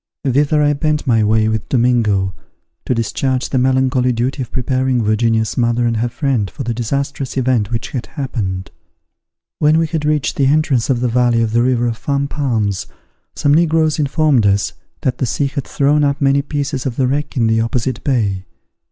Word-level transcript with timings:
Thither 0.23 0.63
I 0.63 0.73
bent 0.73 1.05
my 1.05 1.23
way 1.23 1.47
with 1.47 1.69
Domingo, 1.69 2.33
to 2.87 2.95
discharge 2.95 3.49
the 3.49 3.59
melancholy 3.59 4.11
duty 4.11 4.41
of 4.41 4.51
preparing 4.51 5.03
Virginia's 5.03 5.55
mother 5.59 5.85
and 5.85 5.97
her 5.97 6.09
friend 6.09 6.49
for 6.49 6.63
the 6.63 6.73
disastrous 6.73 7.37
event 7.37 7.69
which 7.69 7.91
had 7.91 8.07
happened. 8.07 8.71
When 9.59 9.77
we 9.77 9.85
had 9.85 10.03
reached 10.03 10.37
the 10.37 10.47
entrance 10.47 10.89
of 10.89 11.01
the 11.01 11.07
valley 11.07 11.43
of 11.43 11.51
the 11.51 11.61
river 11.61 11.85
of 11.85 11.97
Fan 11.99 12.27
Palms, 12.27 12.87
some 13.35 13.53
negroes 13.53 13.99
informed 13.99 14.47
us 14.47 14.73
that 15.01 15.19
the 15.19 15.27
sea 15.27 15.45
had 15.45 15.65
thrown 15.67 16.03
up 16.03 16.19
many 16.19 16.41
pieces 16.41 16.87
of 16.87 16.95
the 16.95 17.05
wreck 17.05 17.37
in 17.37 17.45
the 17.45 17.61
opposite 17.61 18.03
bay. 18.03 18.47